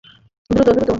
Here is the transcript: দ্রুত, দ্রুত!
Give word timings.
দ্রুত, 0.49 0.67
দ্রুত! 0.67 0.87